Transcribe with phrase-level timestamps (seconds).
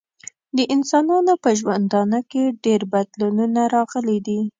[0.57, 4.39] د انسانانو په ژوندانه کې ډیر بدلونونه راغلي دي.